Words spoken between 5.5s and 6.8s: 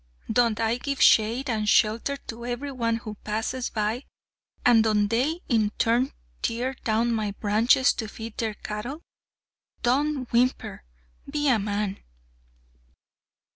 return tear